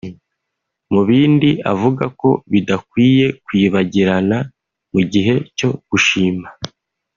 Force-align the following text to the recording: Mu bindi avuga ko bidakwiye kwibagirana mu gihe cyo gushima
Mu 0.91 1.01
bindi 1.09 1.49
avuga 1.73 2.03
ko 2.19 2.29
bidakwiye 2.51 3.25
kwibagirana 3.45 4.37
mu 4.91 5.01
gihe 5.11 5.33
cyo 5.57 5.69
gushima 5.89 6.47